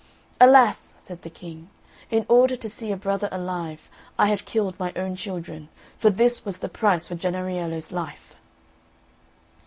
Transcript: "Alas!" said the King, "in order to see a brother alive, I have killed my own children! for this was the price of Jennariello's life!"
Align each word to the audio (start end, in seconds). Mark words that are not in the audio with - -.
"Alas!" 0.39 0.95
said 0.97 1.21
the 1.21 1.29
King, 1.29 1.69
"in 2.09 2.25
order 2.27 2.55
to 2.55 2.67
see 2.67 2.91
a 2.91 2.97
brother 2.97 3.29
alive, 3.31 3.87
I 4.17 4.29
have 4.29 4.45
killed 4.45 4.73
my 4.79 4.91
own 4.95 5.15
children! 5.15 5.69
for 5.99 6.09
this 6.09 6.43
was 6.43 6.57
the 6.57 6.69
price 6.69 7.11
of 7.11 7.19
Jennariello's 7.19 7.91
life!" 7.91 8.35